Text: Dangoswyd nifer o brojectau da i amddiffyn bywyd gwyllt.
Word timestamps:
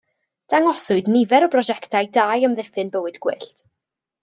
Dangoswyd 0.53 1.11
nifer 1.15 1.45
o 1.47 1.51
brojectau 1.57 2.11
da 2.19 2.25
i 2.41 2.47
amddiffyn 2.49 2.93
bywyd 2.97 3.23
gwyllt. 3.27 3.65